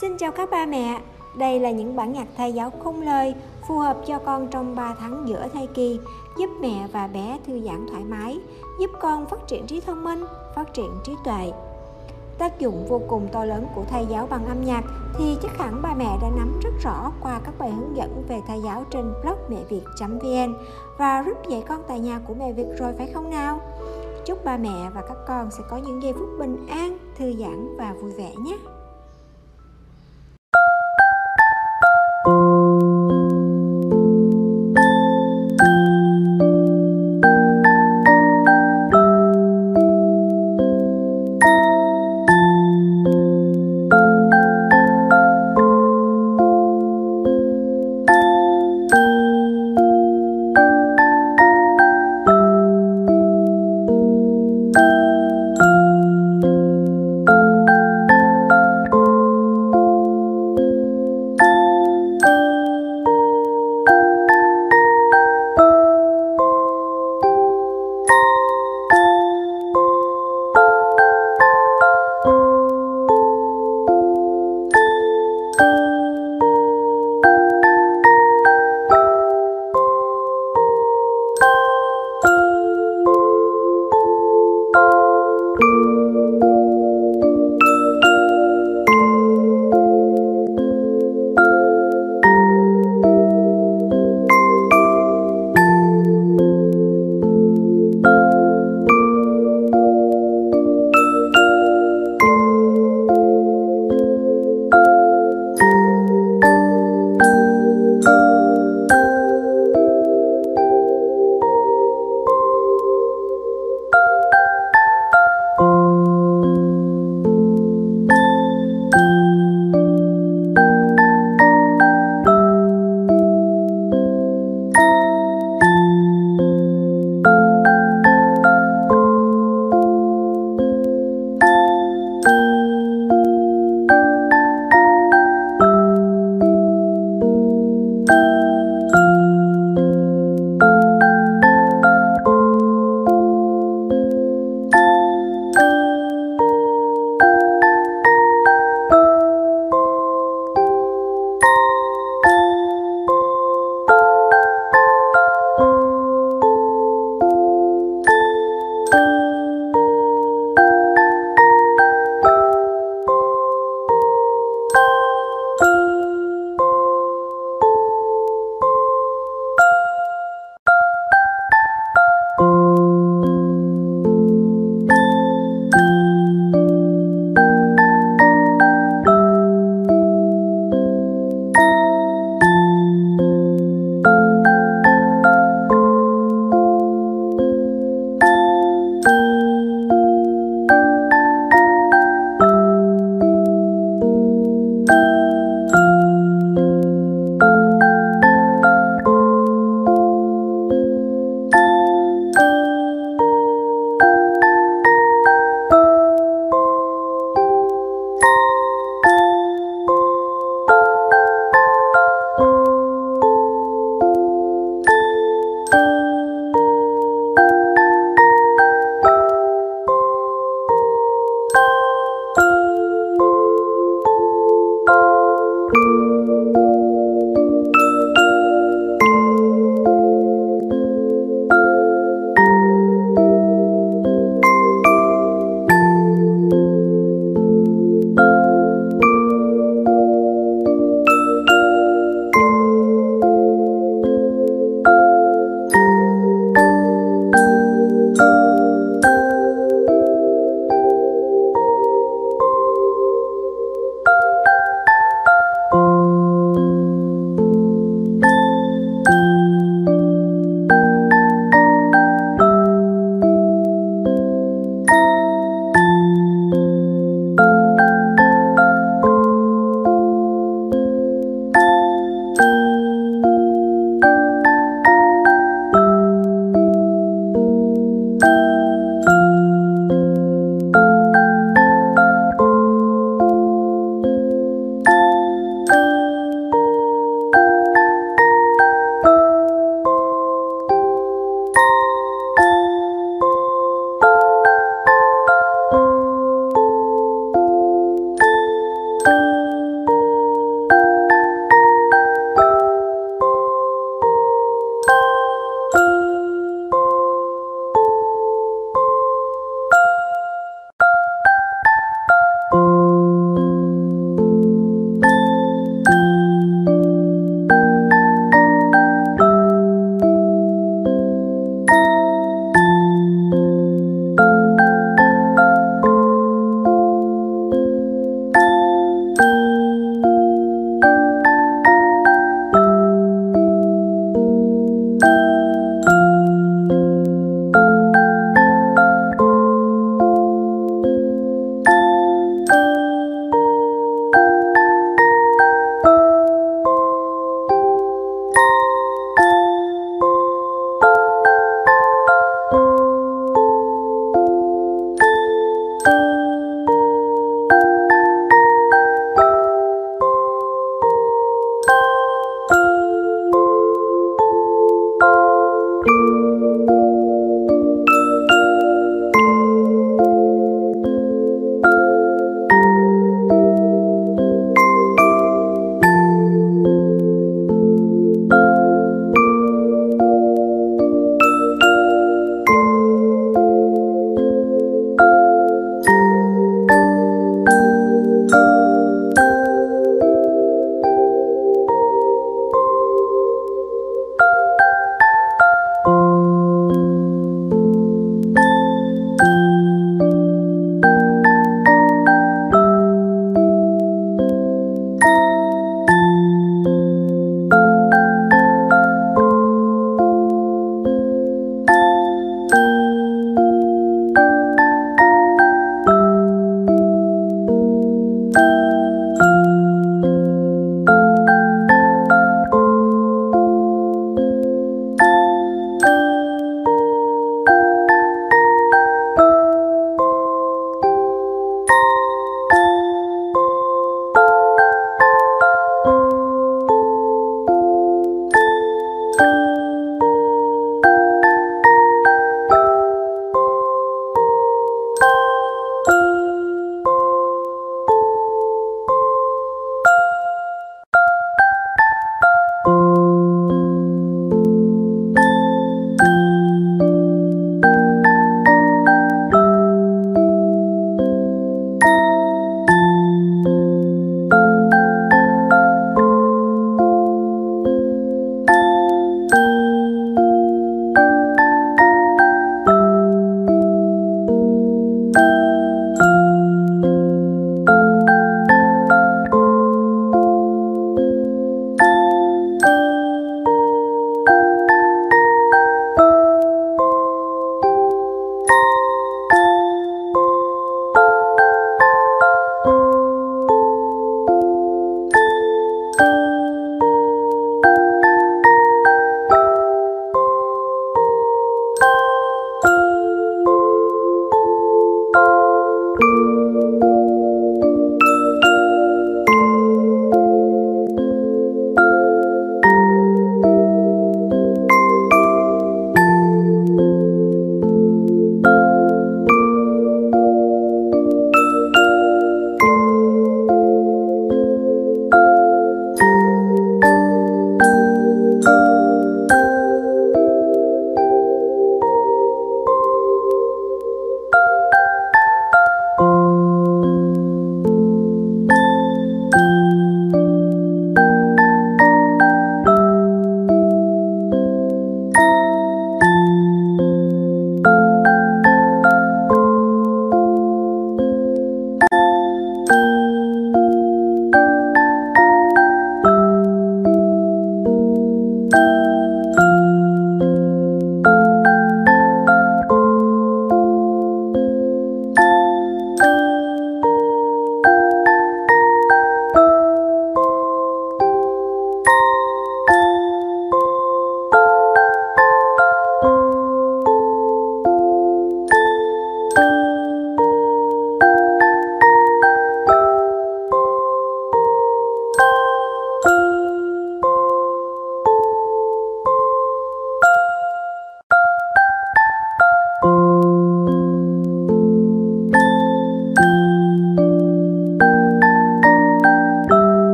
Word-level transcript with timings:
Xin 0.00 0.16
chào 0.18 0.32
các 0.32 0.50
ba 0.50 0.66
mẹ, 0.66 1.00
đây 1.38 1.60
là 1.60 1.70
những 1.70 1.96
bản 1.96 2.12
nhạc 2.12 2.26
thay 2.36 2.52
giáo 2.52 2.70
không 2.84 3.02
lời 3.02 3.34
phù 3.68 3.78
hợp 3.78 3.96
cho 4.06 4.18
con 4.18 4.48
trong 4.48 4.74
3 4.74 4.94
tháng 4.98 5.28
giữa 5.28 5.46
thai 5.54 5.66
kỳ, 5.74 6.00
giúp 6.38 6.50
mẹ 6.60 6.86
và 6.92 7.06
bé 7.06 7.38
thư 7.46 7.60
giãn 7.60 7.86
thoải 7.90 8.04
mái, 8.04 8.38
giúp 8.80 8.90
con 9.00 9.26
phát 9.26 9.46
triển 9.46 9.66
trí 9.66 9.80
thông 9.80 10.04
minh, 10.04 10.24
phát 10.54 10.74
triển 10.74 10.90
trí 11.04 11.12
tuệ. 11.24 11.52
Tác 12.38 12.58
dụng 12.58 12.86
vô 12.88 13.00
cùng 13.08 13.28
to 13.32 13.44
lớn 13.44 13.66
của 13.74 13.84
thay 13.90 14.06
giáo 14.06 14.26
bằng 14.26 14.46
âm 14.46 14.64
nhạc 14.64 14.84
thì 15.18 15.36
chắc 15.42 15.58
hẳn 15.58 15.82
ba 15.82 15.94
mẹ 15.94 16.18
đã 16.22 16.28
nắm 16.36 16.60
rất 16.62 16.72
rõ 16.82 17.12
qua 17.20 17.40
các 17.44 17.54
bài 17.58 17.70
hướng 17.70 17.96
dẫn 17.96 18.24
về 18.28 18.40
thay 18.46 18.60
giáo 18.64 18.84
trên 18.90 19.12
blog 19.22 19.38
mẹ 19.48 19.64
việt.vn 19.68 20.54
và 20.98 21.22
group 21.22 21.48
dạy 21.48 21.62
con 21.68 21.82
tại 21.88 22.00
nhà 22.00 22.20
của 22.26 22.34
mẹ 22.34 22.52
Việt 22.52 22.68
rồi 22.78 22.92
phải 22.98 23.10
không 23.14 23.30
nào? 23.30 23.60
Chúc 24.24 24.44
ba 24.44 24.56
mẹ 24.56 24.90
và 24.94 25.02
các 25.08 25.16
con 25.28 25.50
sẽ 25.50 25.64
có 25.70 25.76
những 25.76 26.02
giây 26.02 26.12
phút 26.12 26.28
bình 26.38 26.66
an, 26.70 26.98
thư 27.18 27.32
giãn 27.38 27.76
và 27.76 27.94
vui 28.00 28.10
vẻ 28.10 28.32
nhé. 28.44 28.58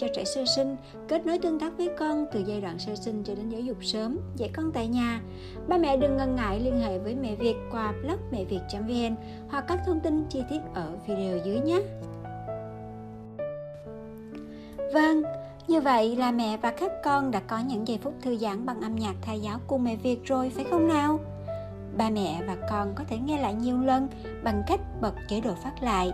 Cho 0.00 0.06
trẻ 0.14 0.24
sơ 0.24 0.44
sinh, 0.56 0.76
kết 1.08 1.26
nối 1.26 1.38
tương 1.38 1.60
tác 1.60 1.72
với 1.76 1.88
con 1.98 2.26
từ 2.32 2.42
giai 2.46 2.60
đoạn 2.60 2.78
sơ 2.78 2.94
sinh 2.94 3.22
cho 3.24 3.34
đến 3.34 3.48
giáo 3.48 3.60
dục 3.60 3.76
sớm, 3.80 4.18
dạy 4.36 4.50
con 4.52 4.72
tại 4.72 4.88
nhà. 4.88 5.20
Ba 5.68 5.78
mẹ 5.78 5.96
đừng 5.96 6.16
ngần 6.16 6.36
ngại 6.36 6.60
liên 6.60 6.80
hệ 6.80 6.98
với 6.98 7.14
mẹ 7.14 7.34
Việt 7.34 7.56
qua 7.72 7.92
blog 8.02 8.18
mẹ 8.32 8.44
việt.vn 8.44 9.16
hoặc 9.48 9.64
các 9.68 9.78
thông 9.86 10.00
tin 10.00 10.24
chi 10.28 10.42
tiết 10.50 10.60
ở 10.74 10.92
video 11.06 11.38
dưới 11.44 11.60
nhé. 11.60 11.80
Vâng, 14.92 15.22
như 15.68 15.80
vậy 15.80 16.16
là 16.16 16.30
mẹ 16.30 16.56
và 16.56 16.70
các 16.70 16.92
con 17.04 17.30
đã 17.30 17.40
có 17.40 17.58
những 17.58 17.88
giây 17.88 17.98
phút 18.02 18.14
thư 18.22 18.36
giãn 18.36 18.66
bằng 18.66 18.80
âm 18.80 18.96
nhạc 18.96 19.14
thai 19.22 19.40
giáo 19.40 19.58
cùng 19.66 19.84
mẹ 19.84 19.96
Việt 19.96 20.24
rồi 20.24 20.50
phải 20.54 20.64
không 20.70 20.88
nào? 20.88 21.20
Ba 21.96 22.10
mẹ 22.10 22.42
và 22.46 22.56
con 22.70 22.92
có 22.94 23.04
thể 23.08 23.18
nghe 23.18 23.40
lại 23.42 23.54
nhiều 23.54 23.78
lần 23.78 24.08
bằng 24.44 24.62
cách 24.66 24.80
bật 25.00 25.14
chế 25.28 25.40
độ 25.40 25.54
phát 25.64 25.82
lại. 25.82 26.12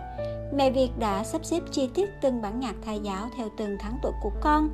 Mẹ 0.53 0.69
Việt 0.69 0.89
đã 0.99 1.23
sắp 1.23 1.45
xếp 1.45 1.63
chi 1.71 1.89
tiết 1.93 2.09
từng 2.21 2.41
bản 2.41 2.59
nhạc 2.59 2.75
thai 2.85 2.99
giáo 2.99 3.29
theo 3.37 3.49
từng 3.57 3.77
tháng 3.79 3.97
tuổi 4.03 4.11
của 4.21 4.31
con. 4.41 4.69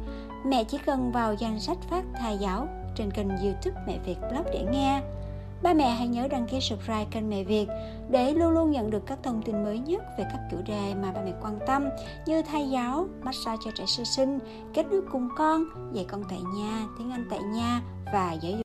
Mẹ 0.45 0.63
chỉ 0.63 0.77
cần 0.85 1.11
vào 1.11 1.33
danh 1.33 1.59
sách 1.59 1.77
phát 1.89 2.03
thai 2.19 2.37
giáo 2.37 2.67
trên 2.95 3.11
kênh 3.11 3.29
youtube 3.29 3.81
Mẹ 3.87 3.99
Việt 4.05 4.17
Blog 4.29 4.45
để 4.53 4.65
nghe. 4.71 5.01
Ba 5.63 5.73
mẹ 5.73 5.89
hãy 5.89 6.07
nhớ 6.07 6.27
đăng 6.27 6.47
ký 6.47 6.59
subscribe 6.61 7.05
kênh 7.11 7.29
Mẹ 7.29 7.43
Việt 7.43 7.67
để 8.09 8.33
luôn 8.33 8.51
luôn 8.51 8.71
nhận 8.71 8.89
được 8.89 9.05
các 9.05 9.19
thông 9.23 9.41
tin 9.41 9.63
mới 9.63 9.79
nhất 9.79 10.03
về 10.17 10.25
các 10.31 10.39
chủ 10.51 10.57
đề 10.65 10.93
mà 11.01 11.11
ba 11.11 11.21
mẹ 11.25 11.33
quan 11.41 11.59
tâm 11.67 11.89
như 12.25 12.41
thai 12.41 12.69
giáo, 12.69 13.07
massage 13.21 13.57
cho 13.65 13.71
trẻ 13.75 13.83
sơ 13.87 14.03
sinh, 14.03 14.39
kết 14.73 14.85
nối 14.91 15.01
cùng 15.11 15.29
con, 15.37 15.63
dạy 15.93 16.05
con 16.09 16.23
tại 16.29 16.39
nhà, 16.57 16.87
tiếng 16.97 17.11
Anh 17.11 17.27
tại 17.29 17.39
nhà 17.39 17.81
và 18.13 18.33
giáo 18.33 18.51
dục 18.51 18.61